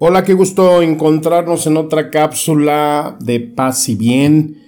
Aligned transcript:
Hola, 0.00 0.22
qué 0.22 0.32
gusto 0.32 0.80
encontrarnos 0.80 1.66
en 1.66 1.76
otra 1.76 2.08
cápsula 2.08 3.18
de 3.18 3.40
paz 3.40 3.88
y 3.88 3.96
bien. 3.96 4.58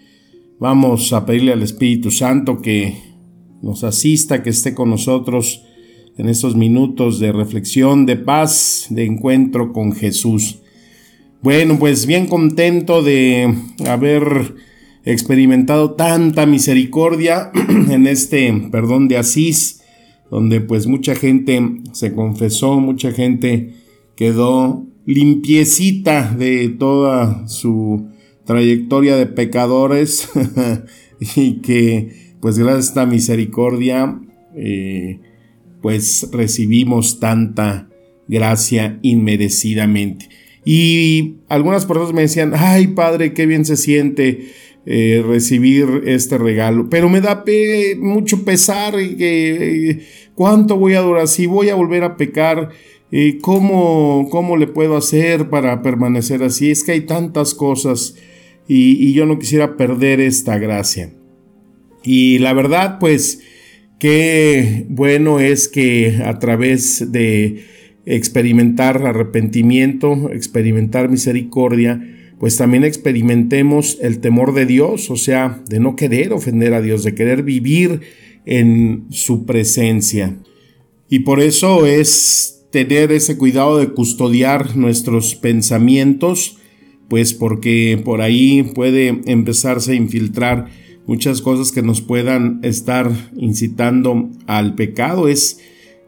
Vamos 0.58 1.12
a 1.12 1.24
pedirle 1.24 1.52
al 1.52 1.62
Espíritu 1.62 2.10
Santo 2.10 2.60
que 2.60 2.96
nos 3.62 3.84
asista, 3.84 4.42
que 4.42 4.50
esté 4.50 4.74
con 4.74 4.90
nosotros 4.90 5.64
en 6.18 6.28
estos 6.28 6.56
minutos 6.56 7.20
de 7.20 7.30
reflexión, 7.30 8.06
de 8.06 8.16
paz, 8.16 8.88
de 8.90 9.04
encuentro 9.04 9.72
con 9.72 9.92
Jesús. 9.92 10.62
Bueno, 11.42 11.78
pues 11.78 12.06
bien 12.06 12.26
contento 12.26 13.00
de 13.00 13.54
haber 13.86 14.56
experimentado 15.04 15.92
tanta 15.92 16.44
misericordia 16.44 17.52
en 17.88 18.08
este 18.08 18.52
perdón 18.72 19.06
de 19.06 19.18
Asís, 19.18 19.80
donde 20.28 20.60
pues 20.60 20.88
mucha 20.88 21.14
gente 21.14 21.62
se 21.92 22.12
confesó, 22.14 22.80
mucha 22.80 23.12
gente 23.12 23.74
quedó 24.16 24.89
limpiecita 25.06 26.34
de 26.34 26.68
toda 26.68 27.46
su 27.48 28.08
trayectoria 28.44 29.16
de 29.16 29.26
pecadores 29.26 30.28
y 31.36 31.60
que 31.60 32.34
pues 32.40 32.58
gracias 32.58 32.86
a 32.86 32.88
esta 32.88 33.06
misericordia 33.06 34.20
eh, 34.56 35.20
pues 35.82 36.28
recibimos 36.32 37.20
tanta 37.20 37.88
gracia 38.28 38.98
inmerecidamente. 39.02 40.28
Y 40.64 41.36
algunas 41.48 41.86
personas 41.86 42.12
me 42.12 42.22
decían, 42.22 42.52
ay 42.54 42.88
padre, 42.88 43.32
qué 43.32 43.46
bien 43.46 43.64
se 43.64 43.76
siente 43.76 44.50
eh, 44.86 45.22
recibir 45.26 46.02
este 46.06 46.38
regalo, 46.38 46.88
pero 46.90 47.08
me 47.08 47.20
da 47.20 47.44
mucho 47.98 48.44
pesar, 48.44 48.94
que 48.94 49.90
eh, 49.90 50.00
¿cuánto 50.34 50.76
voy 50.76 50.94
a 50.94 51.00
durar? 51.00 51.28
Si 51.28 51.46
voy 51.46 51.68
a 51.68 51.74
volver 51.74 52.02
a 52.02 52.16
pecar, 52.16 52.70
¿cómo, 53.40 54.28
¿cómo 54.30 54.56
le 54.56 54.66
puedo 54.66 54.96
hacer 54.96 55.50
para 55.50 55.82
permanecer 55.82 56.42
así? 56.42 56.70
Es 56.70 56.84
que 56.84 56.92
hay 56.92 57.00
tantas 57.02 57.54
cosas 57.54 58.14
y, 58.68 59.04
y 59.04 59.12
yo 59.12 59.26
no 59.26 59.38
quisiera 59.38 59.76
perder 59.76 60.20
esta 60.20 60.58
gracia. 60.58 61.12
Y 62.02 62.38
la 62.38 62.52
verdad, 62.52 62.98
pues, 62.98 63.40
qué 63.98 64.86
bueno 64.88 65.40
es 65.40 65.68
que 65.68 66.20
a 66.24 66.38
través 66.38 67.12
de 67.12 67.64
experimentar 68.06 69.04
arrepentimiento, 69.06 70.30
experimentar 70.32 71.10
misericordia, 71.10 72.00
pues 72.38 72.56
también 72.56 72.84
experimentemos 72.84 73.98
el 74.00 74.20
temor 74.20 74.54
de 74.54 74.64
Dios, 74.64 75.10
o 75.10 75.16
sea, 75.16 75.62
de 75.68 75.78
no 75.78 75.94
querer 75.94 76.32
ofender 76.32 76.72
a 76.72 76.80
Dios, 76.80 77.04
de 77.04 77.14
querer 77.14 77.42
vivir 77.42 78.00
en 78.46 79.04
su 79.10 79.44
presencia. 79.44 80.38
Y 81.10 81.20
por 81.20 81.40
eso 81.40 81.86
es 81.86 82.59
tener 82.70 83.12
ese 83.12 83.36
cuidado 83.36 83.78
de 83.78 83.88
custodiar 83.88 84.76
nuestros 84.76 85.34
pensamientos, 85.34 86.58
pues 87.08 87.34
porque 87.34 88.00
por 88.04 88.20
ahí 88.20 88.62
puede 88.62 89.20
empezarse 89.26 89.92
a 89.92 89.96
infiltrar 89.96 90.66
muchas 91.06 91.42
cosas 91.42 91.72
que 91.72 91.82
nos 91.82 92.00
puedan 92.00 92.60
estar 92.62 93.10
incitando 93.36 94.30
al 94.46 94.76
pecado. 94.76 95.28
Es 95.28 95.58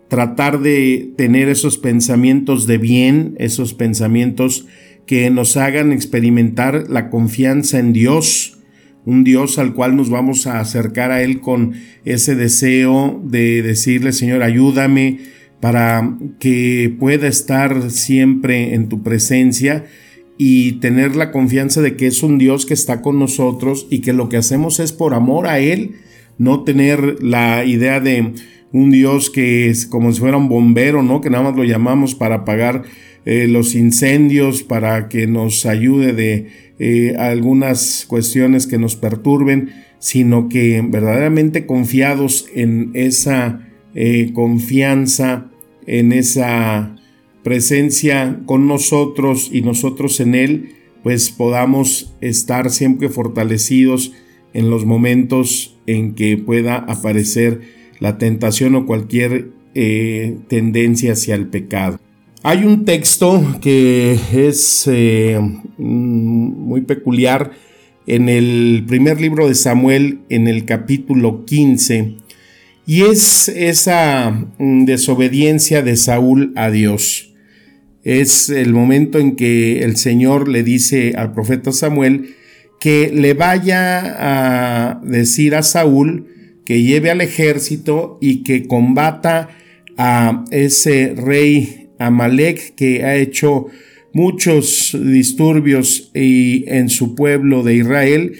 tratar 0.09 0.61
de 0.61 1.13
tener 1.17 1.49
esos 1.49 1.79
pensamientos 1.79 2.67
de 2.67 2.79
bien, 2.79 3.35
esos 3.39 3.75
pensamientos 3.75 4.67
que 5.07 5.29
nos 5.31 5.57
hagan 5.57 5.91
experimentar 5.91 6.85
la 6.89 7.11
confianza 7.11 7.81
en 7.81 7.93
Dios, 7.93 8.59
un 9.05 9.25
Dios 9.25 9.59
al 9.59 9.75
cual 9.75 9.97
nos 9.97 10.11
vamos 10.11 10.47
a 10.47 10.61
acercar 10.61 11.11
a 11.11 11.23
Él 11.23 11.41
con 11.41 11.73
ese 12.05 12.37
deseo 12.37 13.21
de 13.25 13.63
decirle, 13.63 14.13
Señor, 14.13 14.45
ayúdame, 14.45 15.19
para 15.63 16.19
que 16.41 16.93
pueda 16.99 17.29
estar 17.29 17.93
siempre 17.93 18.75
en 18.75 18.89
tu 18.89 19.05
presencia 19.05 19.85
y 20.37 20.73
tener 20.81 21.15
la 21.15 21.31
confianza 21.31 21.81
de 21.81 21.95
que 21.95 22.09
es 22.09 22.25
un 22.25 22.37
Dios 22.37 22.67
que 22.67 22.75
está 22.75 23.01
con 23.01 23.21
nosotros 23.21 23.87
y 23.89 24.01
que 24.01 24.13
lo 24.13 24.29
que 24.29 24.39
hacemos 24.39 24.81
es 24.81 24.91
por 24.91 25.15
amor 25.15 25.47
a 25.47 25.61
Él, 25.61 25.93
no 26.37 26.65
tener 26.65 27.23
la 27.23 27.65
idea 27.65 28.01
de 28.01 28.33
un 28.73 28.91
Dios 28.91 29.31
que 29.31 29.71
es 29.71 29.87
como 29.87 30.13
si 30.13 30.19
fuera 30.19 30.37
un 30.37 30.49
bombero, 30.49 31.05
¿no? 31.05 31.21
Que 31.21 31.31
nada 31.31 31.45
más 31.45 31.57
lo 31.57 31.63
llamamos 31.63 32.17
para 32.17 32.37
apagar 32.39 32.83
eh, 33.25 33.47
los 33.47 33.77
incendios, 33.77 34.65
para 34.65 35.09
que 35.09 35.29
nos 35.29 35.65
ayude 35.65 36.13
de 36.13 36.49
eh, 36.81 37.15
algunas 37.21 38.05
cuestiones 38.09 38.67
que 38.67 38.79
nos 38.79 38.97
perturben, 38.97 39.71
sino 40.01 40.49
que 40.49 40.85
verdaderamente 40.85 41.67
confiados 41.67 42.47
en 42.53 42.91
esa 42.95 43.69
eh, 43.95 44.33
confianza 44.35 45.52
en 45.87 46.13
esa 46.13 46.97
presencia 47.43 48.41
con 48.47 48.67
nosotros 48.67 49.51
y 49.53 49.63
nosotros 49.63 50.21
en 50.21 50.35
Él, 50.35 50.75
pues 51.03 51.31
podamos 51.31 52.15
estar 52.21 52.71
siempre 52.71 53.09
fortalecidos 53.09 54.13
en 54.55 54.71
los 54.71 54.85
momentos 54.85 55.77
en 55.87 56.15
que 56.15 56.37
pueda 56.37 56.77
aparecer 56.77 57.61
la 57.99 58.19
tentación 58.19 58.75
o 58.75 58.87
cualquier 58.87 59.51
eh, 59.75 60.37
tendencia 60.49 61.13
hacia 61.13 61.35
el 61.35 61.47
pecado. 61.47 61.99
Hay 62.43 62.65
un 62.65 62.85
texto 62.85 63.41
que 63.61 64.19
es 64.33 64.89
eh, 64.91 65.39
mm, 65.41 65.85
muy 65.85 66.81
peculiar 66.83 67.53
en 68.07 68.29
el 68.29 68.85
primer 68.87 69.21
libro 69.21 69.47
de 69.47 69.55
Samuel, 69.55 70.21
en 70.29 70.49
el 70.49 70.65
capítulo 70.65 71.45
15, 71.45 72.17
y 72.93 73.05
es 73.05 73.49
esa 73.49 74.51
mm, 74.59 74.85
desobediencia 74.85 75.81
de 75.81 75.97
Saúl 75.97 76.53
a 76.57 76.71
Dios. 76.71 77.33
Es 78.05 78.51
el 78.51 78.75
momento 78.75 79.19
en 79.19 79.35
que 79.35 79.83
el 79.83 79.97
Señor 79.97 80.47
le 80.47 80.63
dice 80.63 81.15
al 81.17 81.33
profeta 81.33 81.73
Samuel 81.73 82.35
que 82.81 83.11
le 83.11 83.33
vaya 83.33 84.03
a 84.19 85.01
decir 85.05 85.55
a 85.55 85.63
Saúl 85.63 86.27
que 86.67 86.83
lleve 86.83 87.11
al 87.11 87.23
ejército 87.23 88.19
y 88.21 88.43
que 88.43 88.67
combata 88.67 89.49
a 89.97 90.45
ese 90.51 91.15
rey 91.17 91.89
Amalek 91.99 92.75
que 92.75 93.05
ha 93.05 93.17
hecho 93.17 93.69
muchos 94.13 94.95
disturbios 95.03 96.11
en 96.13 96.91
su 96.91 97.15
pueblo 97.15 97.63
de 97.63 97.75
Israel 97.75 98.33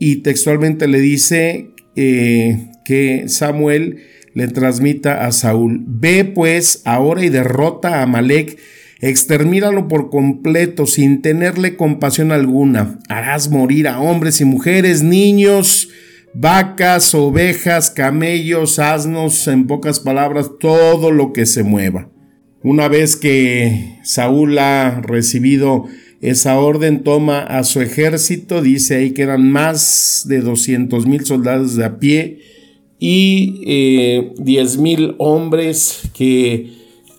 y 0.00 0.16
textualmente 0.16 0.88
le 0.88 0.98
dice 0.98 1.70
eh, 1.94 2.70
que 2.84 3.28
Samuel 3.28 3.98
le 4.34 4.48
transmita 4.48 5.26
a 5.26 5.32
Saúl. 5.32 5.82
Ve 5.86 6.24
pues 6.24 6.82
ahora 6.84 7.24
y 7.24 7.28
derrota 7.28 7.96
a 7.96 8.02
Amalek, 8.02 8.58
extermínalo 9.00 9.88
por 9.88 10.10
completo 10.10 10.86
sin 10.86 11.22
tenerle 11.22 11.76
compasión 11.76 12.32
alguna. 12.32 12.98
Harás 13.08 13.50
morir 13.50 13.88
a 13.88 14.00
hombres 14.00 14.40
y 14.40 14.44
mujeres, 14.44 15.02
niños, 15.02 15.88
vacas, 16.34 17.14
ovejas, 17.14 17.90
camellos, 17.90 18.78
asnos, 18.78 19.46
en 19.48 19.66
pocas 19.66 20.00
palabras, 20.00 20.50
todo 20.58 21.10
lo 21.10 21.32
que 21.32 21.46
se 21.46 21.62
mueva. 21.62 22.08
Una 22.62 22.88
vez 22.88 23.16
que 23.16 23.98
Saúl 24.04 24.58
ha 24.58 25.00
recibido 25.00 25.86
esa 26.20 26.58
orden, 26.58 27.02
toma 27.02 27.40
a 27.40 27.64
su 27.64 27.80
ejército, 27.80 28.60
dice 28.60 28.96
ahí 28.96 29.12
que 29.12 29.22
eran 29.22 29.50
más 29.50 30.24
de 30.26 30.40
200 30.40 31.06
mil 31.06 31.24
soldados 31.24 31.76
de 31.76 31.84
a 31.86 31.98
pie, 31.98 32.40
y 33.00 33.62
eh, 33.66 34.34
diez 34.36 34.76
mil 34.78 35.14
hombres 35.18 36.10
que 36.14 36.70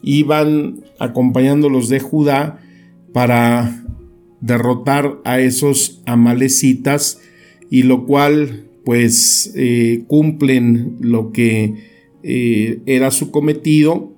iban 0.04 0.82
acompañándolos 1.00 1.90
de 1.90 2.00
Judá 2.00 2.62
para 3.12 3.84
derrotar 4.40 5.20
a 5.26 5.40
esos 5.40 6.02
amalecitas 6.06 7.20
y 7.70 7.84
lo 7.84 8.06
cual 8.06 8.68
pues 8.86 9.52
eh, 9.56 10.04
cumplen 10.08 10.98
lo 11.00 11.32
que 11.32 11.74
eh, 12.24 12.82
era 12.86 13.10
su 13.10 13.32
cometido, 13.32 14.14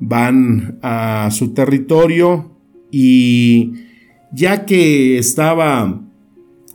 van 0.00 0.78
a 0.82 1.30
su 1.30 1.54
territorio 1.54 2.50
y 2.90 3.74
ya 4.32 4.66
que 4.66 5.18
estaba 5.18 6.02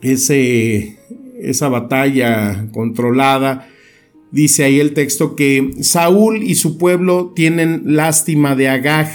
ese, 0.02 0.98
esa 1.40 1.68
batalla 1.68 2.68
controlada, 2.72 3.68
dice 4.34 4.66
ahí 4.66 4.82
el 4.82 4.94
texto 4.94 5.36
que 5.36 5.76
Saúl 5.82 6.44
y 6.44 6.56
su 6.56 6.78
pueblo 6.78 7.32
tienen 7.34 7.84
lástima 7.96 8.56
de 8.56 8.68
Agag 8.68 9.10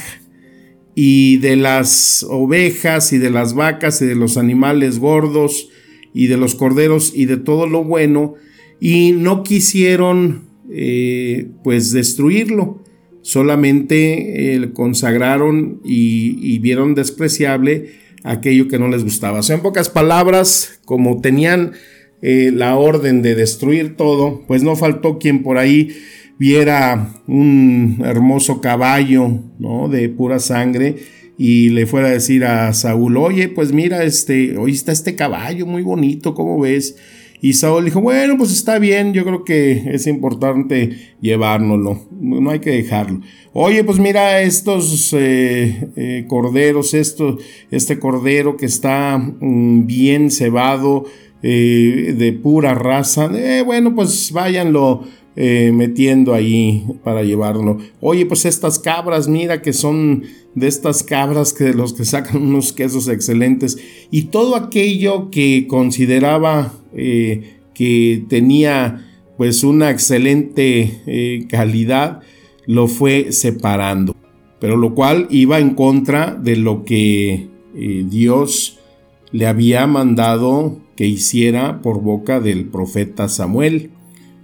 y 0.95 1.37
de 1.37 1.57
las 1.57 2.25
ovejas 2.27 3.13
y 3.13 3.19
de 3.19 3.29
las 3.29 3.53
vacas 3.53 4.01
y 4.01 4.05
de 4.05 4.15
los 4.15 4.37
animales 4.37 4.97
gordos 4.97 5.69
y 6.13 6.27
de 6.27 6.37
los 6.37 6.55
corderos 6.55 7.11
y 7.13 7.25
de 7.25 7.37
todo 7.37 7.67
lo 7.67 7.83
bueno 7.83 8.33
y 8.79 9.11
no 9.11 9.43
quisieron 9.43 10.49
eh, 10.71 11.51
pues 11.63 11.91
destruirlo 11.91 12.81
solamente 13.21 14.55
eh, 14.55 14.71
consagraron 14.73 15.81
y, 15.83 16.57
vieron 16.59 16.95
despreciable 16.95 17.91
aquello 18.23 18.67
que 18.67 18.79
no 18.79 18.87
les 18.87 19.03
gustaba. 19.03 19.39
O 19.39 19.43
sea, 19.43 19.55
en 19.55 19.61
pocas 19.61 19.89
palabras, 19.89 20.81
como 20.85 21.21
tenían 21.21 21.73
eh, 22.21 22.51
la 22.53 22.75
orden 22.75 23.21
de 23.21 23.35
destruir 23.35 23.95
todo, 23.95 24.43
pues 24.47 24.63
no 24.63 24.75
faltó 24.75 25.19
quien 25.19 25.43
por 25.43 25.57
ahí 25.57 25.95
viera 26.37 27.13
un 27.27 28.01
hermoso 28.03 28.61
caballo, 28.61 29.39
¿no? 29.59 29.89
De 29.89 30.09
pura 30.09 30.39
sangre 30.39 30.95
y 31.37 31.69
le 31.69 31.85
fuera 31.85 32.09
a 32.09 32.11
decir 32.11 32.43
a 32.43 32.73
Saúl, 32.73 33.15
oye, 33.15 33.47
pues 33.47 33.71
mira, 33.71 34.03
este, 34.03 34.57
hoy 34.57 34.71
está 34.71 34.91
este 34.91 35.15
caballo 35.15 35.65
muy 35.65 35.83
bonito, 35.83 36.33
¿cómo 36.33 36.59
ves? 36.59 36.97
Y 37.41 37.53
Saúl 37.53 37.85
dijo, 37.85 38.01
bueno, 38.01 38.37
pues 38.37 38.51
está 38.51 38.79
bien, 38.79 39.13
yo 39.13 39.23
creo 39.23 39.45
que 39.45 39.83
es 39.93 40.05
importante 40.07 41.15
llevárnoslo, 41.21 42.07
no 42.11 42.51
hay 42.51 42.59
que 42.59 42.71
dejarlo. 42.71 43.21
Oye, 43.53 43.85
pues 43.85 43.99
mira 43.99 44.41
estos 44.41 45.13
eh, 45.13 45.87
eh, 45.95 46.25
corderos, 46.27 46.93
esto, 46.93 47.37
este 47.71 47.99
cordero 47.99 48.57
que 48.57 48.65
está 48.65 49.17
mm, 49.17 49.85
bien 49.85 50.31
cebado, 50.31 51.05
eh, 51.41 52.15
de 52.17 52.33
pura 52.33 52.73
raza, 52.73 53.29
bueno, 53.65 53.95
pues 53.95 54.31
váyanlo 54.31 55.03
metiendo 55.35 56.33
ahí 56.33 56.85
para 57.01 57.23
llevarlo. 57.23 57.77
Oye, 58.01 58.25
pues 58.25 58.43
estas 58.43 58.77
cabras, 58.77 59.29
mira 59.29 59.61
que 59.61 59.71
son 59.71 60.23
de 60.55 60.67
estas 60.67 61.03
cabras 61.03 61.53
que 61.53 61.73
los 61.73 61.93
que 61.93 62.05
sacan 62.05 62.41
unos 62.43 62.73
quesos 62.73 63.07
excelentes 63.07 63.77
y 64.11 64.23
todo 64.23 64.55
aquello 64.55 65.29
que 65.29 65.65
consideraba 65.67 66.73
eh, 66.93 67.57
que 67.73 68.25
tenía 68.27 69.05
pues 69.37 69.63
una 69.63 69.89
excelente 69.89 71.01
eh, 71.05 71.45
calidad, 71.47 72.19
lo 72.65 72.87
fue 72.87 73.31
separando, 73.31 74.13
pero 74.59 74.75
lo 74.75 74.93
cual 74.93 75.27
iba 75.29 75.59
en 75.59 75.75
contra 75.75 76.35
de 76.35 76.57
lo 76.57 76.83
que 76.83 77.47
eh, 77.73 78.05
Dios 78.09 78.79
le 79.31 79.47
había 79.47 79.87
mandado 79.87 80.79
que 80.99 81.07
hiciera 81.07 81.81
por 81.81 82.01
boca 82.01 82.41
del 82.41 82.65
profeta 82.65 83.29
Samuel. 83.29 83.91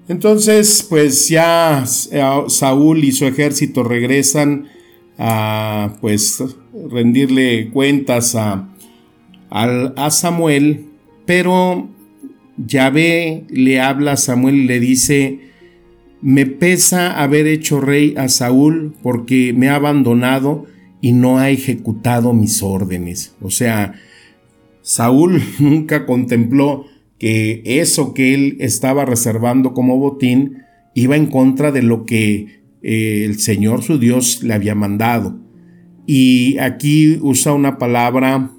Entonces, 0.08 0.88
pues 0.90 1.28
ya 1.28 1.84
Saúl 2.48 3.04
y 3.04 3.12
su 3.12 3.26
ejército 3.26 3.84
regresan 3.84 4.70
a 5.18 5.98
pues 6.00 6.42
rendirle 6.90 7.72
cuentas 7.72 8.36
a, 8.36 8.70
a 9.50 10.12
Samuel, 10.12 10.86
pero 11.26 11.90
Yahvé 12.56 13.44
le 13.50 13.82
habla 13.82 14.14
a 14.14 14.18
Samuel 14.18 14.56
y 14.56 14.66
le 14.68 14.80
dice, 14.80 15.40
me 16.22 16.46
pesa 16.46 17.22
haber 17.22 17.48
hecho 17.48 17.82
rey 17.82 18.14
a 18.16 18.30
Saúl 18.30 18.96
porque 19.04 19.52
me 19.52 19.68
ha 19.68 19.76
abandonado 19.76 20.68
y 21.02 21.12
no 21.12 21.38
ha 21.38 21.50
ejecutado 21.50 22.32
mis 22.32 22.64
órdenes. 22.64 23.36
O 23.42 23.50
sea, 23.50 23.96
Saúl 24.86 25.42
nunca 25.60 26.06
contempló 26.06 26.86
que 27.20 27.62
eso 27.66 28.14
que 28.14 28.34
él 28.34 28.56
estaba 28.60 29.04
reservando 29.04 29.74
como 29.74 29.98
botín 29.98 30.60
iba 30.94 31.18
en 31.18 31.26
contra 31.26 31.72
de 31.74 31.82
lo 31.82 32.06
que 32.06 32.62
eh, 32.84 33.24
el 33.26 33.40
Señor 33.40 33.84
su 33.84 33.98
Dios 33.98 34.44
le 34.44 34.54
había 34.54 34.76
mandado. 34.76 35.40
Y 36.06 36.58
aquí 36.60 37.18
usa 37.22 37.52
una 37.52 37.78
palabra 37.78 38.52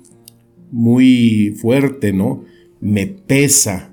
muy 0.70 1.55
fuerte, 1.61 2.12
¿no? 2.12 2.43
me 2.81 3.06
pesa. 3.06 3.93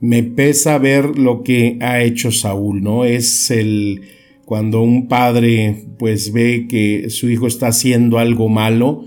Me 0.00 0.22
pesa 0.22 0.78
ver 0.78 1.18
lo 1.18 1.42
que 1.42 1.78
ha 1.80 2.02
hecho 2.02 2.30
Saúl, 2.30 2.82
¿no? 2.82 3.04
Es 3.04 3.50
el 3.50 4.02
cuando 4.44 4.82
un 4.82 5.08
padre 5.08 5.86
pues 5.98 6.32
ve 6.32 6.66
que 6.68 7.08
su 7.08 7.30
hijo 7.30 7.46
está 7.46 7.68
haciendo 7.68 8.18
algo 8.18 8.48
malo, 8.48 9.04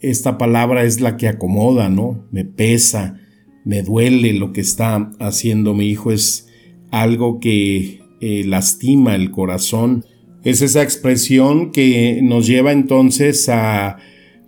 esta 0.00 0.38
palabra 0.38 0.84
es 0.84 1.00
la 1.00 1.16
que 1.16 1.28
acomoda, 1.28 1.88
¿no? 1.88 2.26
Me 2.30 2.44
pesa, 2.44 3.20
me 3.64 3.82
duele 3.82 4.32
lo 4.32 4.52
que 4.52 4.60
está 4.60 5.10
haciendo 5.18 5.74
mi 5.74 5.88
hijo, 5.88 6.12
es 6.12 6.48
algo 6.90 7.40
que 7.40 8.00
eh, 8.20 8.44
lastima 8.46 9.14
el 9.14 9.30
corazón. 9.30 10.04
Es 10.44 10.62
esa 10.62 10.82
expresión 10.82 11.72
que 11.72 12.20
nos 12.22 12.46
lleva 12.46 12.72
entonces 12.72 13.48
a 13.48 13.98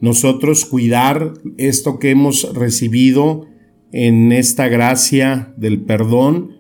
nosotros 0.01 0.65
cuidar 0.65 1.35
esto 1.59 1.99
que 1.99 2.11
hemos 2.11 2.55
recibido 2.55 3.47
en 3.93 4.33
esta 4.33 4.69
gracia 4.69 5.53
del 5.57 5.83
perdón, 5.83 6.57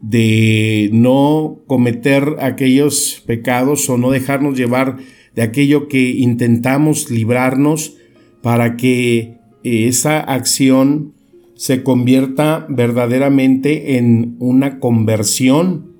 de 0.00 0.88
no 0.92 1.60
cometer 1.66 2.36
aquellos 2.40 3.22
pecados 3.26 3.88
o 3.90 3.98
no 3.98 4.10
dejarnos 4.10 4.56
llevar 4.56 4.96
de 5.34 5.42
aquello 5.42 5.88
que 5.88 6.10
intentamos 6.10 7.10
librarnos 7.10 7.98
para 8.42 8.76
que 8.76 9.38
esa 9.62 10.20
acción 10.20 11.14
se 11.54 11.82
convierta 11.82 12.64
verdaderamente 12.70 13.98
en 13.98 14.36
una 14.38 14.78
conversión, 14.78 15.92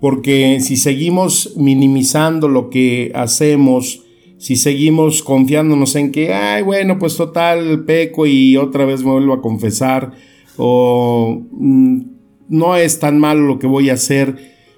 porque 0.00 0.58
si 0.60 0.76
seguimos 0.76 1.54
minimizando 1.56 2.48
lo 2.48 2.70
que 2.70 3.10
hacemos, 3.14 4.04
si 4.38 4.56
seguimos 4.56 5.22
confiándonos 5.22 5.96
en 5.96 6.12
que, 6.12 6.32
ay, 6.32 6.62
bueno, 6.62 6.98
pues 6.98 7.16
total, 7.16 7.84
peco 7.84 8.26
y 8.26 8.56
otra 8.56 8.84
vez 8.84 9.02
me 9.02 9.10
vuelvo 9.10 9.32
a 9.32 9.42
confesar, 9.42 10.12
o 10.56 11.42
mm, 11.50 12.00
no 12.48 12.76
es 12.76 12.98
tan 13.00 13.18
malo 13.18 13.42
lo 13.42 13.58
que 13.58 13.66
voy 13.66 13.90
a 13.90 13.94
hacer, 13.94 14.36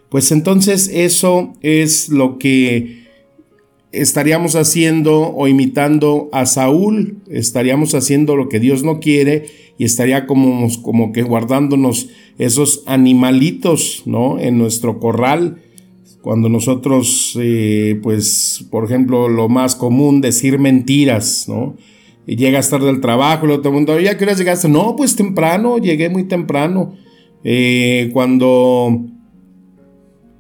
pues 0.09 0.33
entonces 0.33 0.91
eso 0.93 1.53
es 1.61 2.09
lo 2.09 2.39
que 2.39 3.04
estaríamos 4.00 4.56
haciendo 4.56 5.35
o 5.35 5.49
imitando 5.49 6.29
a 6.32 6.46
Saúl, 6.46 7.19
estaríamos 7.29 7.94
haciendo 7.94 8.37
lo 8.37 8.49
que 8.49 8.61
Dios 8.61 8.82
no 8.82 9.00
quiere 9.00 9.46
y 9.79 9.85
estaría 9.85 10.26
como, 10.26 10.69
como 10.82 11.12
que 11.12 11.23
guardándonos 11.23 12.08
esos 12.38 12.82
animalitos, 12.87 14.02
¿no? 14.06 14.38
En 14.38 14.58
nuestro 14.58 14.99
corral 15.00 15.61
cuando 16.25 16.49
nosotros, 16.49 17.38
eh, 17.38 18.00
pues, 18.02 18.64
por 18.70 18.87
ejemplo, 18.87 19.29
lo 19.29 19.50
más 19.50 19.76
común, 19.76 20.23
decir 20.23 20.58
mentiras, 20.58 21.44
¿no? 21.48 21.77
Y 22.27 22.36
llegas 22.36 22.70
tarde 22.70 22.89
al 22.89 23.03
trabajo, 23.03 23.44
luego 23.44 23.60
te 23.60 23.69
pregunta, 23.69 24.01
¿ya 24.01 24.17
qué 24.17 24.24
hora 24.24 24.32
llegaste? 24.32 24.70
No, 24.70 24.96
pues 24.96 25.17
temprano, 25.17 25.77
llegué 25.77 26.08
muy 26.08 26.24
temprano. 26.24 26.94
Eh, 27.44 28.08
cuando 28.15 29.05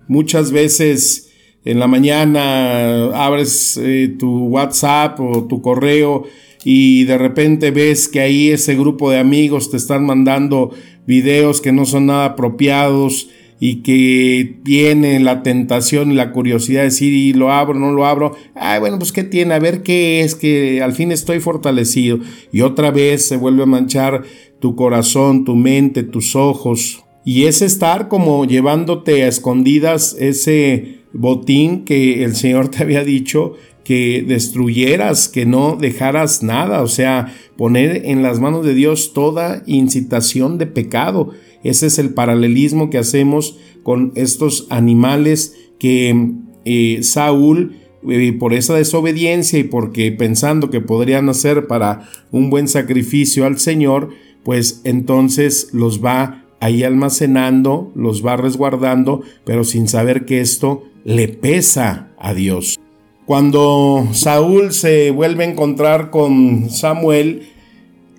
muchas 0.08 0.52
veces 0.52 1.33
en 1.64 1.78
la 1.78 1.86
mañana 1.86 3.06
abres 3.14 3.78
eh, 3.82 4.14
tu 4.18 4.46
WhatsApp 4.46 5.18
o 5.20 5.44
tu 5.44 5.62
correo 5.62 6.24
y 6.64 7.04
de 7.04 7.18
repente 7.18 7.70
ves 7.70 8.08
que 8.08 8.20
ahí 8.20 8.50
ese 8.50 8.74
grupo 8.74 9.10
de 9.10 9.18
amigos 9.18 9.70
te 9.70 9.76
están 9.76 10.06
mandando 10.06 10.70
videos 11.06 11.60
que 11.60 11.72
no 11.72 11.84
son 11.84 12.06
nada 12.06 12.24
apropiados, 12.24 13.28
y 13.60 13.76
que 13.76 14.58
tiene 14.64 15.20
la 15.20 15.42
tentación 15.42 16.12
y 16.12 16.14
la 16.14 16.32
curiosidad 16.32 16.80
de 16.80 16.86
decir, 16.86 17.12
y 17.12 17.32
lo 17.32 17.50
abro, 17.50 17.78
no 17.78 17.92
lo 17.92 18.04
abro, 18.04 18.36
ay, 18.54 18.80
bueno, 18.80 18.98
pues 18.98 19.12
qué 19.12 19.24
tiene, 19.24 19.54
a 19.54 19.58
ver 19.58 19.82
qué 19.82 20.20
es, 20.20 20.34
que 20.34 20.82
al 20.82 20.92
fin 20.92 21.12
estoy 21.12 21.40
fortalecido. 21.40 22.18
Y 22.52 22.60
otra 22.60 22.90
vez 22.90 23.26
se 23.26 23.38
vuelve 23.38 23.62
a 23.62 23.66
manchar 23.66 24.22
tu 24.60 24.76
corazón, 24.76 25.44
tu 25.44 25.54
mente, 25.56 26.02
tus 26.02 26.36
ojos. 26.36 27.04
Y 27.24 27.44
es 27.44 27.62
estar 27.62 28.08
como 28.08 28.44
llevándote 28.44 29.22
a 29.22 29.28
escondidas 29.28 30.14
ese 30.18 31.03
botín 31.14 31.84
que 31.84 32.24
el 32.24 32.36
Señor 32.36 32.68
te 32.68 32.82
había 32.82 33.04
dicho 33.04 33.54
que 33.84 34.24
destruyeras, 34.26 35.28
que 35.28 35.46
no 35.46 35.76
dejaras 35.76 36.42
nada, 36.42 36.82
o 36.82 36.88
sea, 36.88 37.34
poner 37.56 38.02
en 38.06 38.22
las 38.22 38.40
manos 38.40 38.64
de 38.64 38.74
Dios 38.74 39.12
toda 39.12 39.62
incitación 39.66 40.58
de 40.58 40.66
pecado. 40.66 41.30
Ese 41.62 41.86
es 41.86 41.98
el 41.98 42.14
paralelismo 42.14 42.90
que 42.90 42.98
hacemos 42.98 43.58
con 43.82 44.12
estos 44.16 44.66
animales 44.70 45.54
que 45.78 46.32
eh, 46.64 47.00
Saúl, 47.02 47.76
eh, 48.08 48.32
por 48.32 48.54
esa 48.54 48.74
desobediencia 48.74 49.58
y 49.58 49.64
porque 49.64 50.12
pensando 50.12 50.70
que 50.70 50.80
podrían 50.80 51.28
hacer 51.28 51.66
para 51.66 52.08
un 52.30 52.50
buen 52.50 52.68
sacrificio 52.68 53.44
al 53.44 53.58
Señor, 53.58 54.10
pues 54.42 54.80
entonces 54.84 55.68
los 55.72 56.02
va 56.02 56.44
ahí 56.60 56.82
almacenando, 56.82 57.92
los 57.94 58.24
va 58.24 58.36
resguardando, 58.36 59.22
pero 59.44 59.64
sin 59.64 59.88
saber 59.88 60.24
que 60.24 60.40
esto 60.40 60.84
le 61.04 61.28
pesa 61.28 62.08
a 62.18 62.34
Dios. 62.34 62.78
Cuando 63.26 64.08
Saúl 64.12 64.72
se 64.72 65.10
vuelve 65.10 65.44
a 65.44 65.50
encontrar 65.50 66.10
con 66.10 66.68
Samuel, 66.70 67.48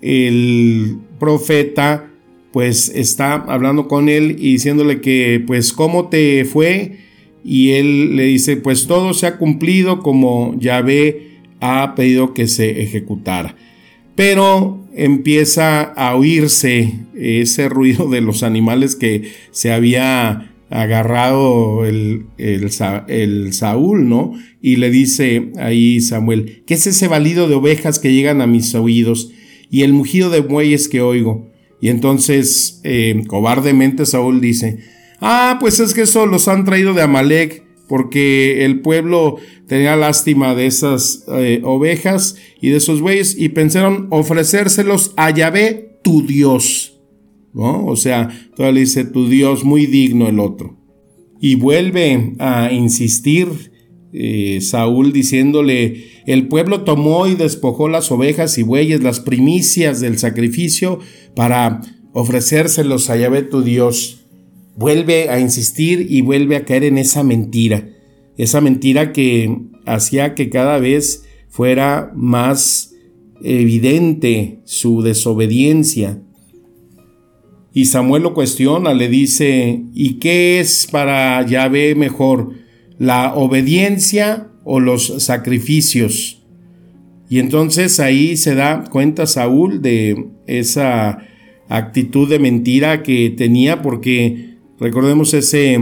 el 0.01 0.98
profeta, 1.20 2.10
pues 2.51 2.89
está 2.89 3.34
hablando 3.34 3.88
con 3.88 4.08
él 4.08 4.38
y 4.39 4.54
diciéndole 4.54 5.01
que 5.01 5.44
pues 5.46 5.74
cómo 5.74 6.08
te 6.08 6.46
fue 6.46 7.00
y 7.44 7.72
él 7.72 8.15
le 8.15 8.24
dice, 8.24 8.58
pues 8.58 8.88
todo 8.88 9.13
se 9.13 9.27
ha 9.27 9.38
cumplido 9.38 10.00
como 10.00 10.56
Yahvé 10.60 11.42
ha 11.60 11.94
pedido 11.96 12.34
que 12.34 12.48
se 12.48 12.82
ejecutara. 12.82 13.56
Pero 14.15 14.84
empieza 14.96 15.82
a 15.82 16.15
oírse 16.15 16.94
ese 17.15 17.70
ruido 17.70 18.10
de 18.10 18.22
los 18.22 18.42
animales 18.42 18.96
que 18.96 19.32
se 19.51 19.72
había 19.72 20.55
agarrado 20.70 21.86
el, 21.86 22.26
el, 22.38 23.54
Saúl, 23.54 24.10
¿no? 24.10 24.34
Y 24.62 24.78
le 24.78 24.90
dice 24.90 25.52
ahí 25.58 26.02
Samuel, 26.02 26.64
¿qué 26.66 26.74
es 26.74 26.88
ese 26.88 27.08
balido 27.08 27.48
de 27.48 27.56
ovejas 27.56 28.00
que 28.00 28.14
llegan 28.14 28.42
a 28.42 28.48
mis 28.48 28.74
oídos 28.76 29.32
y 29.70 29.84
el 29.84 29.94
mugido 29.94 30.30
de 30.30 30.40
bueyes 30.40 30.88
que 30.88 31.02
oigo? 31.02 31.52
Y 31.82 31.90
entonces, 31.90 32.80
eh, 32.84 33.24
cobardemente 33.28 34.06
Saúl 34.06 34.42
dice, 34.42 34.80
ah, 35.22 35.58
pues 35.60 35.80
es 35.80 35.94
que 35.94 36.02
eso 36.02 36.26
los 36.26 36.48
han 36.48 36.66
traído 36.66 36.94
de 36.94 37.04
Amalek, 37.04 37.64
porque 37.88 38.66
el 38.66 38.82
pueblo 38.82 39.38
tenía 39.68 39.96
lástima 39.96 40.56
de 40.56 40.66
esas 40.66 41.26
eh, 41.28 41.62
ovejas 41.64 42.38
y 42.62 42.70
de 42.70 42.78
esos 42.78 43.02
bueyes 43.02 43.36
y 43.38 43.50
pensaron 43.50 44.08
ofrecérselos 44.10 45.14
a 45.18 45.30
Yahvé, 45.30 46.00
tu 46.04 46.26
Dios. 46.26 46.95
¿No? 47.56 47.86
O 47.86 47.96
sea, 47.96 48.30
le 48.58 48.74
dice 48.74 49.06
tu 49.06 49.28
Dios 49.30 49.64
muy 49.64 49.88
digno 49.88 50.28
el 50.28 50.40
otro. 50.40 50.78
Y 51.40 51.56
vuelve 51.56 52.34
a 52.38 52.72
insistir 52.72 53.72
eh, 54.12 54.60
Saúl 54.62 55.12
diciéndole, 55.12 56.06
el 56.26 56.48
pueblo 56.48 56.84
tomó 56.84 57.28
y 57.28 57.36
despojó 57.36 57.90
las 57.90 58.12
ovejas 58.12 58.58
y 58.58 58.64
bueyes, 58.64 59.02
las 59.02 59.20
primicias 59.20 60.00
del 60.00 60.18
sacrificio, 60.18 61.00
para 61.36 61.82
ofrecérselos 62.14 63.10
a 63.10 63.18
Yahvé 63.18 63.42
tu 63.42 63.62
Dios. 63.62 64.26
Vuelve 64.78 65.30
a 65.30 65.40
insistir 65.40 66.08
y 66.10 66.22
vuelve 66.22 66.56
a 66.56 66.66
caer 66.66 66.84
en 66.84 66.98
esa 66.98 67.24
mentira, 67.24 67.90
esa 68.38 68.60
mentira 68.62 69.14
que 69.14 69.58
hacía 69.86 70.36
que 70.36 70.50
cada 70.50 70.80
vez 70.80 71.26
fuera 71.50 72.12
más 72.16 72.94
evidente 73.42 74.60
su 74.66 75.02
desobediencia, 75.02 76.22
y 77.75 77.86
Samuel 77.88 78.24
lo 78.24 78.34
cuestiona, 78.34 78.94
le 78.94 79.10
dice, 79.10 79.84
¿y 79.94 80.13
qué 80.13 80.62
es 80.62 80.88
para 80.89 81.46
Yahvé 81.46 81.94
mejor, 81.94 82.53
la 83.00 83.36
obediencia 83.36 84.48
o 84.63 84.79
los 84.79 85.22
sacrificios? 85.22 86.41
Y 87.29 87.39
entonces 87.39 88.00
ahí 88.00 88.38
se 88.38 88.55
da 88.55 88.86
cuenta 88.89 89.27
Saúl 89.27 89.82
de 89.82 90.25
esa 90.48 91.17
actitud 91.67 92.29
de 92.29 92.39
mentira 92.39 93.03
que 93.03 93.29
tenía, 93.32 93.82
porque 93.82 94.55
recordemos 94.79 95.34
ese 95.34 95.77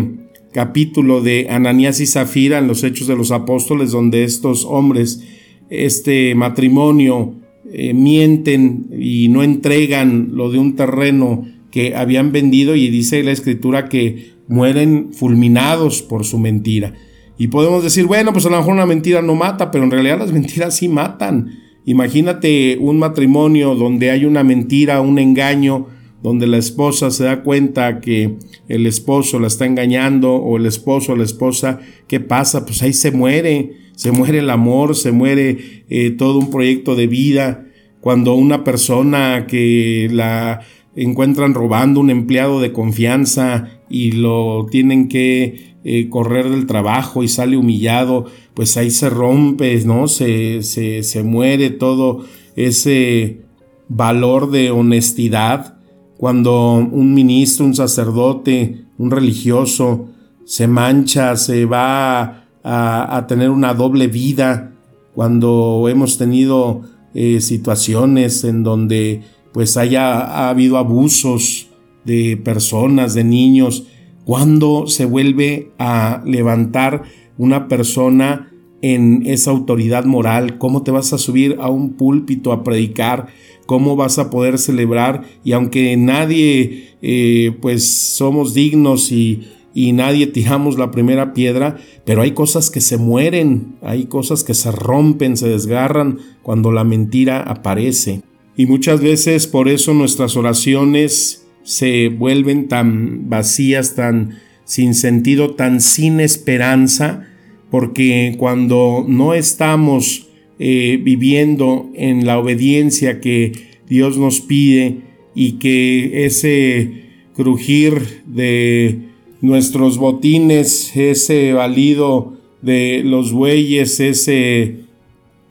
capítulo 0.51 1.21
de 1.21 1.45
Ananías 1.51 1.99
y 1.99 2.07
Zafira 2.07 2.57
en 2.57 2.67
los 2.67 2.83
Hechos 2.83 3.05
de 3.05 3.15
los 3.15 3.29
Apóstoles, 3.29 3.91
donde 3.91 4.23
estos 4.23 4.65
hombres, 4.65 5.23
este 5.69 6.33
matrimonio, 6.33 7.35
eh, 7.71 7.93
mienten 7.93 8.87
y 8.99 9.27
no 9.29 9.43
entregan 9.43 10.29
lo 10.31 10.49
de 10.49 10.57
un 10.57 10.75
terreno 10.75 11.53
que 11.73 11.95
habían 11.95 12.31
vendido 12.31 12.75
y 12.75 12.89
dice 12.89 13.23
la 13.23 13.31
escritura 13.31 13.89
que 13.89 14.35
mueren 14.47 15.11
fulminados 15.11 16.03
por 16.03 16.23
su 16.23 16.37
mentira. 16.37 16.93
Y 17.35 17.47
podemos 17.47 17.83
decir, 17.83 18.05
bueno, 18.05 18.31
pues 18.31 18.45
a 18.45 18.51
lo 18.51 18.57
mejor 18.57 18.75
una 18.75 18.85
mentira 18.85 19.23
no 19.23 19.33
mata, 19.33 19.71
pero 19.71 19.83
en 19.83 19.89
realidad 19.89 20.19
las 20.19 20.31
mentiras 20.33 20.75
sí 20.75 20.87
matan. 20.87 21.49
Imagínate 21.83 22.77
un 22.79 22.99
matrimonio 22.99 23.73
donde 23.73 24.11
hay 24.11 24.25
una 24.25 24.43
mentira, 24.43 25.01
un 25.01 25.17
engaño, 25.17 25.87
donde 26.21 26.45
la 26.45 26.59
esposa 26.59 27.09
se 27.09 27.23
da 27.23 27.41
cuenta 27.41 28.01
que 28.01 28.35
el 28.67 28.85
esposo 28.85 29.39
la 29.39 29.47
está 29.47 29.65
engañando 29.65 30.35
o 30.35 30.57
el 30.57 30.67
esposo 30.67 31.13
o 31.13 31.15
la 31.15 31.23
esposa, 31.23 31.79
¿qué 32.07 32.19
pasa? 32.19 32.67
Pues 32.67 32.83
ahí 32.83 32.93
se 32.93 33.09
muere, 33.09 33.71
se 33.95 34.11
muere 34.11 34.37
el 34.37 34.51
amor, 34.51 34.95
se 34.95 35.11
muere 35.11 35.85
eh, 35.89 36.11
todo 36.11 36.37
un 36.37 36.51
proyecto 36.51 36.95
de 36.95 37.07
vida. 37.07 37.65
Cuando 37.99 38.35
una 38.35 38.63
persona 38.63 39.47
que 39.47 40.07
la 40.11 40.61
encuentran 40.95 41.53
robando 41.53 41.99
un 41.99 42.09
empleado 42.09 42.61
de 42.61 42.71
confianza 42.71 43.69
y 43.89 44.11
lo 44.11 44.67
tienen 44.69 45.07
que 45.07 45.75
eh, 45.83 46.09
correr 46.09 46.49
del 46.49 46.65
trabajo 46.65 47.23
y 47.23 47.27
sale 47.27 47.57
humillado, 47.57 48.25
pues 48.53 48.77
ahí 48.77 48.91
se 48.91 49.09
rompe, 49.09 49.83
¿no? 49.85 50.07
Se, 50.07 50.63
se, 50.63 51.03
se 51.03 51.23
muere 51.23 51.69
todo 51.69 52.25
ese 52.55 53.41
valor 53.89 54.51
de 54.51 54.71
honestidad 54.71 55.77
cuando 56.17 56.75
un 56.75 57.13
ministro, 57.13 57.65
un 57.65 57.75
sacerdote, 57.75 58.85
un 58.97 59.11
religioso 59.11 60.07
se 60.45 60.67
mancha, 60.67 61.35
se 61.35 61.65
va 61.65 62.45
a, 62.63 63.25
tener 63.27 63.49
una 63.49 63.73
doble 63.73 64.07
vida, 64.07 64.71
cuando 65.15 65.87
hemos 65.89 66.17
tenido 66.17 66.81
eh, 67.13 67.41
situaciones 67.41 68.43
en 68.45 68.63
donde 68.63 69.21
pues 69.53 69.77
haya 69.77 70.19
ha 70.19 70.49
habido 70.49 70.77
abusos 70.77 71.69
de 72.03 72.37
personas, 72.37 73.13
de 73.13 73.23
niños, 73.23 73.85
cuando 74.25 74.87
se 74.87 75.05
vuelve 75.05 75.71
a 75.77 76.21
levantar 76.25 77.03
una 77.37 77.67
persona 77.67 78.49
en 78.81 79.25
esa 79.25 79.51
autoridad 79.51 80.03
moral, 80.03 80.57
cómo 80.57 80.83
te 80.83 80.91
vas 80.91 81.13
a 81.13 81.17
subir 81.17 81.57
a 81.61 81.69
un 81.69 81.93
púlpito 81.93 82.51
a 82.51 82.63
predicar, 82.63 83.27
cómo 83.65 83.95
vas 83.95 84.19
a 84.19 84.29
poder 84.29 84.57
celebrar 84.57 85.23
y 85.43 85.53
aunque 85.53 85.95
nadie 85.95 86.95
eh, 87.01 87.57
pues 87.61 87.89
somos 87.89 88.53
dignos 88.53 89.11
y, 89.11 89.47
y 89.73 89.93
nadie 89.93 90.27
tiramos 90.27 90.77
la 90.77 90.91
primera 90.91 91.33
piedra, 91.33 91.77
pero 92.05 92.21
hay 92.21 92.31
cosas 92.31 92.69
que 92.69 92.81
se 92.81 92.97
mueren, 92.97 93.75
hay 93.81 94.05
cosas 94.05 94.43
que 94.43 94.53
se 94.53 94.71
rompen, 94.71 95.37
se 95.37 95.47
desgarran 95.47 96.19
cuando 96.41 96.71
la 96.73 96.83
mentira 96.83 97.41
aparece. 97.41 98.21
Y 98.55 98.65
muchas 98.65 99.01
veces 99.01 99.47
por 99.47 99.67
eso 99.67 99.93
nuestras 99.93 100.35
oraciones 100.37 101.47
se 101.63 102.09
vuelven 102.09 102.67
tan 102.67 103.29
vacías, 103.29 103.95
tan 103.95 104.39
sin 104.65 104.93
sentido, 104.93 105.55
tan 105.55 105.81
sin 105.81 106.19
esperanza, 106.19 107.27
porque 107.71 108.35
cuando 108.37 109.05
no 109.07 109.33
estamos 109.33 110.27
eh, 110.59 110.99
viviendo 111.01 111.89
en 111.95 112.25
la 112.25 112.37
obediencia 112.37 113.19
que 113.19 113.51
Dios 113.87 114.17
nos 114.17 114.41
pide 114.41 115.01
y 115.33 115.53
que 115.53 116.25
ese 116.25 117.03
crujir 117.35 118.21
de 118.27 118.99
nuestros 119.41 119.97
botines, 119.97 120.95
ese 120.95 121.53
valido 121.53 122.37
de 122.61 123.01
los 123.03 123.33
bueyes, 123.33 123.99
ese 123.99 124.82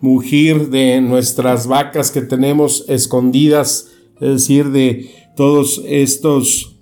mugir 0.02 0.68
de 0.68 1.00
nuestras 1.00 1.68
vacas 1.68 2.10
que 2.10 2.22
tenemos 2.22 2.84
escondidas, 2.88 3.92
es 4.20 4.28
decir, 4.28 4.70
de 4.70 5.08
todos 5.36 5.80
estos 5.86 6.80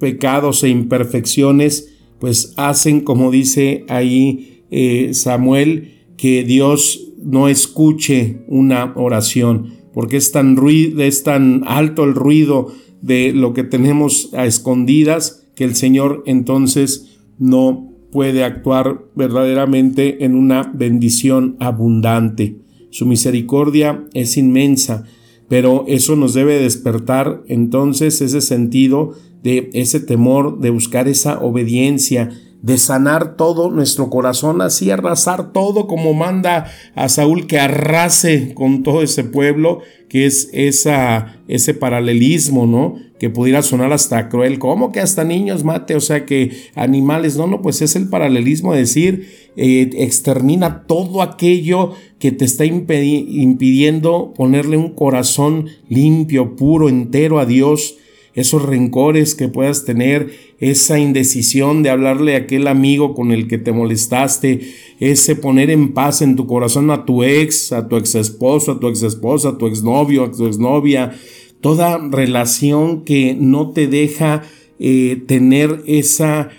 pecados 0.00 0.64
e 0.64 0.68
imperfecciones, 0.68 1.94
pues 2.18 2.52
hacen, 2.56 3.00
como 3.00 3.30
dice 3.30 3.84
ahí 3.88 4.64
eh, 4.72 5.14
Samuel, 5.14 6.00
que 6.16 6.42
Dios 6.42 7.12
no 7.22 7.46
escuche 7.46 8.42
una 8.48 8.92
oración, 8.96 9.74
porque 9.94 10.16
es 10.16 10.32
tan, 10.32 10.56
ruido, 10.56 11.00
es 11.00 11.22
tan 11.22 11.62
alto 11.64 12.02
el 12.02 12.14
ruido 12.16 12.72
de 13.02 13.32
lo 13.32 13.54
que 13.54 13.62
tenemos 13.62 14.34
a 14.34 14.46
escondidas 14.46 15.46
que 15.54 15.62
el 15.62 15.76
Señor 15.76 16.24
entonces 16.26 17.20
no 17.38 17.91
puede 18.12 18.44
actuar 18.44 19.06
verdaderamente 19.16 20.24
en 20.24 20.36
una 20.36 20.70
bendición 20.72 21.56
abundante. 21.58 22.56
Su 22.90 23.06
misericordia 23.06 24.04
es 24.12 24.36
inmensa, 24.36 25.04
pero 25.48 25.86
eso 25.88 26.14
nos 26.14 26.34
debe 26.34 26.60
despertar 26.60 27.42
entonces 27.48 28.20
ese 28.20 28.42
sentido 28.42 29.14
de 29.42 29.70
ese 29.72 29.98
temor, 29.98 30.60
de 30.60 30.70
buscar 30.70 31.08
esa 31.08 31.40
obediencia, 31.40 32.30
de 32.62 32.78
sanar 32.78 33.36
todo 33.36 33.70
nuestro 33.70 34.08
corazón, 34.08 34.62
así 34.62 34.90
arrasar 34.90 35.52
todo 35.52 35.88
como 35.88 36.14
manda 36.14 36.70
a 36.94 37.08
Saúl 37.08 37.48
que 37.48 37.58
arrase 37.58 38.54
con 38.54 38.84
todo 38.84 39.02
ese 39.02 39.24
pueblo, 39.24 39.80
que 40.08 40.26
es 40.26 40.48
esa, 40.52 41.40
ese 41.48 41.74
paralelismo, 41.74 42.66
¿no? 42.66 42.94
Que 43.18 43.30
pudiera 43.30 43.62
sonar 43.62 43.92
hasta 43.92 44.28
cruel, 44.28 44.60
¿cómo 44.60 44.92
que 44.92 45.00
hasta 45.00 45.24
niños 45.24 45.64
mate? 45.64 45.96
O 45.96 46.00
sea, 46.00 46.24
que 46.24 46.52
animales, 46.76 47.36
no, 47.36 47.48
no, 47.48 47.62
pues 47.62 47.82
es 47.82 47.96
el 47.96 48.08
paralelismo 48.08 48.72
de 48.72 48.80
decir, 48.80 49.28
eh, 49.56 49.90
extermina 49.98 50.84
todo 50.86 51.20
aquello 51.20 51.92
que 52.20 52.30
te 52.30 52.44
está 52.44 52.64
impidiendo 52.64 54.32
ponerle 54.36 54.76
un 54.76 54.94
corazón 54.94 55.66
limpio, 55.88 56.54
puro, 56.54 56.88
entero 56.88 57.40
a 57.40 57.46
Dios, 57.46 57.96
esos 58.34 58.62
rencores 58.62 59.34
que 59.34 59.48
puedas 59.48 59.84
tener, 59.84 60.30
esa 60.58 60.98
indecisión 60.98 61.82
de 61.82 61.90
hablarle 61.90 62.34
a 62.34 62.38
aquel 62.38 62.66
amigo 62.66 63.14
con 63.14 63.32
el 63.32 63.48
que 63.48 63.58
te 63.58 63.72
molestaste, 63.72 64.60
ese 65.00 65.36
poner 65.36 65.70
en 65.70 65.92
paz 65.92 66.22
en 66.22 66.36
tu 66.36 66.46
corazón 66.46 66.90
a 66.90 67.04
tu 67.04 67.24
ex, 67.24 67.72
a 67.72 67.88
tu 67.88 67.96
ex 67.96 68.14
esposo, 68.14 68.72
a 68.72 68.80
tu 68.80 68.88
ex 68.88 69.02
esposa, 69.02 69.50
a 69.50 69.58
tu 69.58 69.66
exnovio, 69.66 70.24
a 70.24 70.30
tu 70.30 70.46
exnovia, 70.46 71.12
toda 71.60 71.98
relación 72.08 73.04
que 73.04 73.36
no 73.38 73.70
te 73.70 73.86
deja 73.86 74.42
eh, 74.78 75.22
tener 75.26 75.82
esa, 75.86 76.50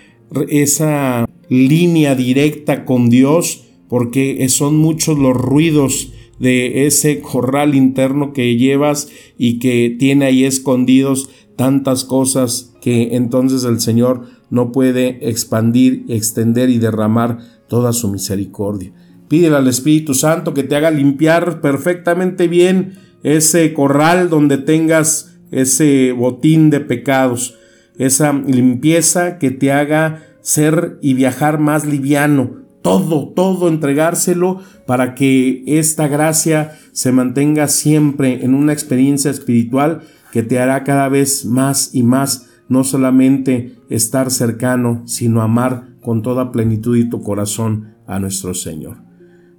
esa 0.48 1.28
línea 1.48 2.14
directa 2.14 2.84
con 2.84 3.10
Dios, 3.10 3.64
porque 3.88 4.48
son 4.48 4.76
muchos 4.76 5.18
los 5.18 5.36
ruidos 5.36 6.12
de 6.38 6.86
ese 6.86 7.20
corral 7.20 7.74
interno 7.74 8.32
que 8.32 8.56
llevas 8.56 9.08
y 9.38 9.58
que 9.58 9.94
tiene 9.98 10.26
ahí 10.26 10.44
escondidos 10.44 11.30
tantas 11.56 12.04
cosas 12.04 12.72
que 12.80 13.16
entonces 13.16 13.64
el 13.64 13.80
Señor 13.80 14.26
no 14.50 14.72
puede 14.72 15.28
expandir, 15.28 16.04
extender 16.08 16.70
y 16.70 16.78
derramar 16.78 17.38
toda 17.68 17.92
su 17.92 18.08
misericordia. 18.08 18.92
Pídele 19.28 19.56
al 19.56 19.68
Espíritu 19.68 20.14
Santo 20.14 20.54
que 20.54 20.64
te 20.64 20.76
haga 20.76 20.90
limpiar 20.90 21.60
perfectamente 21.60 22.48
bien 22.48 22.98
ese 23.22 23.72
corral 23.72 24.28
donde 24.28 24.58
tengas 24.58 25.36
ese 25.50 26.12
botín 26.12 26.70
de 26.70 26.80
pecados, 26.80 27.56
esa 27.96 28.32
limpieza 28.32 29.38
que 29.38 29.50
te 29.50 29.72
haga 29.72 30.22
ser 30.40 30.98
y 31.00 31.14
viajar 31.14 31.58
más 31.58 31.86
liviano, 31.86 32.64
todo, 32.82 33.28
todo 33.28 33.68
entregárselo 33.68 34.60
para 34.86 35.14
que 35.14 35.62
esta 35.66 36.06
gracia 36.06 36.78
se 36.92 37.12
mantenga 37.12 37.66
siempre 37.68 38.44
en 38.44 38.54
una 38.54 38.74
experiencia 38.74 39.30
espiritual 39.30 40.02
que 40.34 40.42
te 40.42 40.58
hará 40.58 40.82
cada 40.82 41.08
vez 41.08 41.44
más 41.44 41.94
y 41.94 42.02
más 42.02 42.50
no 42.68 42.82
solamente 42.82 43.76
estar 43.88 44.32
cercano, 44.32 45.04
sino 45.06 45.42
amar 45.42 45.94
con 46.02 46.22
toda 46.22 46.50
plenitud 46.50 46.96
y 46.96 47.08
tu 47.08 47.22
corazón 47.22 47.94
a 48.08 48.18
nuestro 48.18 48.52
Señor. 48.52 48.96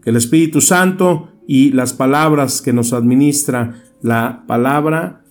Que 0.04 0.10
el 0.10 0.18
Espíritu 0.18 0.60
Santo 0.60 1.30
y 1.48 1.72
las 1.72 1.94
palabras 1.94 2.62
que 2.62 2.74
nos 2.74 2.92
administra 2.92 3.84
la 4.02 4.44
palabra 4.48 5.24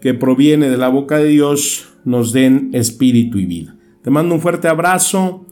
que 0.00 0.14
proviene 0.14 0.70
de 0.70 0.76
la 0.76 0.90
boca 0.90 1.18
de 1.18 1.26
Dios 1.30 1.88
nos 2.04 2.32
den 2.32 2.70
espíritu 2.72 3.38
y 3.38 3.46
vida. 3.46 3.76
Te 4.04 4.10
mando 4.10 4.36
un 4.36 4.40
fuerte 4.40 4.68
abrazo 4.68 5.44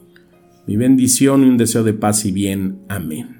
mi 0.67 0.77
bendición 0.77 1.43
y 1.43 1.49
un 1.49 1.57
deseo 1.57 1.83
de 1.83 1.93
paz 1.93 2.23
y 2.23 2.31
bien. 2.31 2.79
Amén. 2.87 3.36